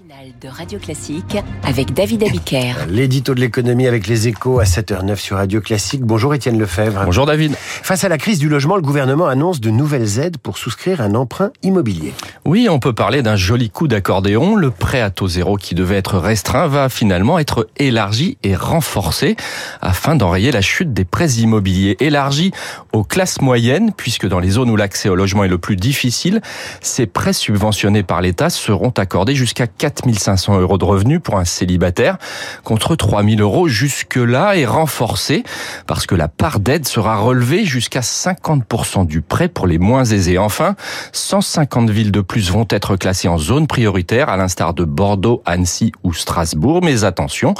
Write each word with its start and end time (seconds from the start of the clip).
matinale 0.00 0.32
de 0.40 0.48
Radio 0.48 0.78
Classique 0.78 1.36
avec 1.64 1.92
David 1.92 2.24
Abiker. 2.24 2.74
L'édito 2.88 3.34
de 3.34 3.40
l'économie 3.40 3.86
avec 3.86 4.06
les 4.06 4.28
échos 4.28 4.60
à 4.60 4.64
7h09 4.64 5.16
sur 5.16 5.36
Radio 5.36 5.60
Classique. 5.60 6.02
Bonjour 6.02 6.34
Étienne 6.34 6.58
Lefebvre. 6.58 7.04
Bonjour 7.04 7.26
David. 7.26 7.54
Face 7.56 8.04
à 8.04 8.08
la 8.08 8.18
crise 8.18 8.38
du 8.38 8.48
logement, 8.48 8.76
le 8.76 8.82
gouvernement 8.82 9.26
annonce 9.26 9.60
de 9.60 9.70
nouvelles 9.70 10.18
aides 10.18 10.38
pour 10.38 10.58
souscrire 10.58 11.00
un 11.00 11.14
emprunt 11.14 11.50
immobilier. 11.62 12.12
Oui, 12.46 12.68
on 12.70 12.78
peut 12.78 12.94
parler 12.94 13.22
d'un 13.22 13.36
joli 13.36 13.68
coup 13.68 13.86
d'accordéon. 13.86 14.56
Le 14.56 14.70
prêt 14.70 15.02
à 15.02 15.10
taux 15.10 15.28
zéro 15.28 15.56
qui 15.56 15.74
devait 15.74 15.96
être 15.96 16.16
restreint 16.16 16.68
va 16.68 16.88
finalement 16.88 17.38
être 17.38 17.68
élargi 17.76 18.38
et 18.42 18.56
renforcé 18.56 19.36
afin 19.82 20.16
d'enrayer 20.16 20.50
la 20.50 20.62
chute 20.62 20.94
des 20.94 21.04
prêts 21.04 21.32
immobiliers. 21.32 21.98
Élargi 22.00 22.50
aux 22.94 23.04
classes 23.04 23.42
moyennes 23.42 23.92
puisque 23.94 24.26
dans 24.26 24.38
les 24.38 24.50
zones 24.50 24.70
où 24.70 24.76
l'accès 24.76 25.10
au 25.10 25.16
logement 25.16 25.44
est 25.44 25.48
le 25.48 25.58
plus 25.58 25.76
difficile, 25.76 26.40
ces 26.80 27.06
prêts 27.06 27.34
subventionnés 27.34 28.02
par 28.02 28.22
l'État 28.22 28.48
seront 28.48 28.92
accordés 28.96 29.34
jusqu'à 29.34 29.66
4500 29.66 30.60
euros 30.60 30.78
de 30.78 30.84
revenus 30.86 31.20
pour 31.22 31.36
un 31.36 31.44
célibataire 31.44 32.16
contre 32.64 32.96
3000 32.96 33.42
euros 33.42 33.68
jusque-là 33.68 34.56
et 34.56 34.64
renforcé 34.64 35.44
parce 35.86 36.06
que 36.06 36.14
la 36.14 36.28
part 36.28 36.58
d'aide 36.58 36.88
sera 36.88 37.16
relevée 37.16 37.66
jusqu'à 37.66 38.00
50% 38.00 39.06
du 39.06 39.20
prêt 39.20 39.48
pour 39.48 39.66
les 39.66 39.78
moins 39.78 40.04
aisés. 40.04 40.38
Enfin, 40.38 40.74
150 41.12 41.90
villes 41.90 42.12
de 42.12 42.22
plus 42.30 42.52
vont 42.52 42.66
être 42.70 42.94
classées 42.94 43.26
en 43.26 43.38
zone 43.38 43.66
prioritaire 43.66 44.28
à 44.28 44.36
l'instar 44.36 44.72
de 44.72 44.84
Bordeaux, 44.84 45.42
Annecy 45.46 45.90
ou 46.04 46.14
Strasbourg. 46.14 46.78
Mais 46.80 47.02
attention, 47.02 47.54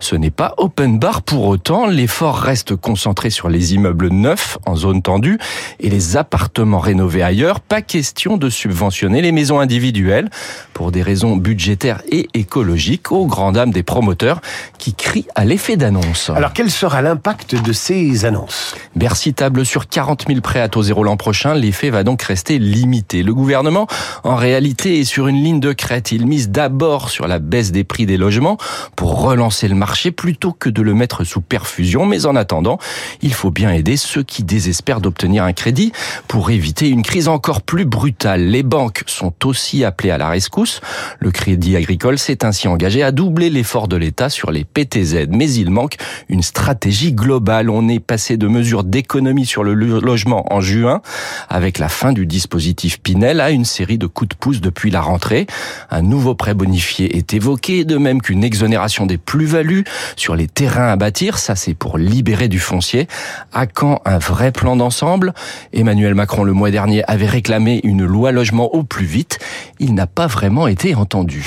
ce 0.00 0.16
n'est 0.16 0.30
pas 0.30 0.54
open 0.56 0.98
bar 0.98 1.20
pour 1.20 1.44
autant. 1.44 1.86
L'effort 1.86 2.38
reste 2.38 2.74
concentré 2.74 3.28
sur 3.28 3.50
les 3.50 3.74
immeubles 3.74 4.08
neufs 4.08 4.56
en 4.64 4.76
zone 4.76 5.02
tendue 5.02 5.38
et 5.78 5.90
les 5.90 6.16
appartements 6.16 6.78
rénovés 6.78 7.22
ailleurs. 7.22 7.60
Pas 7.60 7.82
question 7.82 8.38
de 8.38 8.48
subventionner 8.48 9.20
les 9.20 9.30
maisons 9.30 9.60
individuelles 9.60 10.30
pour 10.72 10.90
des 10.90 11.02
raisons 11.02 11.36
budgétaires 11.36 12.00
et 12.10 12.30
écologiques 12.32 13.12
aux 13.12 13.26
grand 13.26 13.52
dames 13.52 13.72
des 13.72 13.82
promoteurs 13.82 14.40
qui 14.78 14.94
crient 14.94 15.26
à 15.34 15.44
l'effet 15.44 15.76
d'annonce. 15.76 16.30
Alors 16.30 16.54
quel 16.54 16.70
sera 16.70 17.02
l'impact 17.02 17.62
de 17.62 17.72
ces 17.74 18.24
annonces? 18.24 18.74
Bercy 18.96 19.34
table 19.34 19.66
sur 19.66 19.86
40 19.86 20.24
000 20.28 20.40
prêts 20.40 20.62
à 20.62 20.70
taux 20.70 20.82
zéro 20.82 21.04
l'an 21.04 21.18
prochain. 21.18 21.52
L'effet 21.52 21.90
va 21.90 22.04
donc 22.04 22.22
rester 22.22 22.58
limité. 22.58 23.22
Le 23.22 23.34
gouvernement, 23.34 23.86
en 24.24 24.36
réalité, 24.36 25.00
est 25.00 25.04
sur 25.04 25.28
une 25.28 25.42
ligne 25.42 25.60
de 25.60 25.72
crête. 25.72 26.10
Il 26.10 26.26
mise 26.26 26.48
d'abord 26.48 27.10
sur 27.10 27.28
la 27.28 27.38
baisse 27.38 27.72
des 27.72 27.84
prix 27.84 28.06
des 28.06 28.16
logements 28.16 28.56
pour 28.96 29.20
relancer 29.20 29.68
le 29.68 29.74
marché 29.74 30.10
plutôt 30.10 30.52
que 30.52 30.70
de 30.70 30.80
le 30.80 30.94
mettre 30.94 31.24
sous 31.24 31.42
perfusion. 31.42 32.06
Mais 32.06 32.24
en 32.24 32.34
attendant, 32.34 32.78
il 33.20 33.34
faut 33.34 33.50
bien 33.50 33.70
aider 33.70 33.98
ceux 33.98 34.22
qui 34.22 34.42
désespèrent 34.42 35.02
d'obtenir 35.02 35.44
un 35.44 35.52
crédit 35.52 35.92
pour 36.26 36.50
éviter 36.50 36.88
une 36.88 37.02
crise 37.02 37.28
encore 37.28 37.60
plus 37.60 37.84
brutale. 37.84 38.46
Les 38.46 38.62
banques 38.62 39.02
sont 39.06 39.34
aussi 39.44 39.84
appelées 39.84 40.10
à 40.10 40.18
la 40.18 40.30
rescousse. 40.30 40.80
Le 41.18 41.30
Crédit 41.30 41.76
Agricole 41.76 42.18
s'est 42.18 42.46
ainsi 42.46 42.66
engagé 42.66 43.02
à 43.02 43.12
doubler 43.12 43.50
l'effort 43.50 43.88
de 43.88 43.96
l'État 43.96 44.30
sur 44.30 44.50
les 44.50 44.64
PTZ. 44.64 45.26
Mais 45.28 45.52
il 45.52 45.70
manque 45.70 45.96
une 46.30 46.42
stratégie 46.42 47.12
globale. 47.12 47.68
On 47.68 47.88
est 47.88 48.00
passé 48.00 48.38
de 48.38 48.48
mesures 48.48 48.84
d'économie 48.84 49.44
sur 49.44 49.64
le 49.64 49.74
logement 49.74 50.50
en 50.50 50.62
juin, 50.62 51.02
avec 51.50 51.78
la 51.78 51.90
fin 51.90 52.12
du 52.12 52.26
dispositif 52.26 53.00
Pinel, 53.00 53.40
à 53.40 53.50
une 53.50 53.66
série 53.66 53.98
de 53.98 54.06
coups 54.14 54.30
de 54.30 54.34
pouce 54.34 54.60
depuis 54.60 54.90
la 54.90 55.02
rentrée. 55.02 55.46
Un 55.90 56.02
nouveau 56.02 56.34
prêt 56.34 56.54
bonifié 56.54 57.16
est 57.18 57.34
évoqué, 57.34 57.84
de 57.84 57.98
même 57.98 58.22
qu'une 58.22 58.44
exonération 58.44 59.04
des 59.04 59.18
plus-values 59.18 59.84
sur 60.16 60.36
les 60.36 60.46
terrains 60.46 60.88
à 60.88 60.96
bâtir. 60.96 61.36
Ça, 61.38 61.56
c'est 61.56 61.74
pour 61.74 61.98
libérer 61.98 62.48
du 62.48 62.60
foncier. 62.60 63.08
À 63.52 63.66
quand 63.66 64.00
un 64.04 64.18
vrai 64.18 64.52
plan 64.52 64.76
d'ensemble? 64.76 65.34
Emmanuel 65.72 66.14
Macron, 66.14 66.44
le 66.44 66.52
mois 66.52 66.70
dernier, 66.70 67.04
avait 67.10 67.26
réclamé 67.26 67.80
une 67.84 68.04
loi 68.04 68.32
logement 68.32 68.74
au 68.74 68.84
plus 68.84 69.06
vite. 69.06 69.38
Il 69.80 69.94
n'a 69.94 70.06
pas 70.06 70.28
vraiment 70.28 70.68
été 70.68 70.94
entendu. 70.94 71.46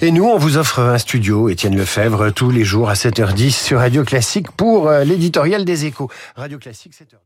Et 0.00 0.10
nous, 0.10 0.24
on 0.24 0.36
vous 0.36 0.58
offre 0.58 0.80
un 0.80 0.98
studio, 0.98 1.48
Étienne 1.48 1.76
Lefebvre, 1.76 2.30
tous 2.30 2.50
les 2.50 2.64
jours 2.64 2.90
à 2.90 2.94
7h10 2.94 3.50
sur 3.50 3.78
Radio 3.78 4.04
Classique 4.04 4.50
pour 4.52 4.90
l'éditorial 4.90 5.64
des 5.64 5.86
échos. 5.86 6.10
Radio 6.36 6.58
Classique, 6.58 6.92
7h. 6.92 7.22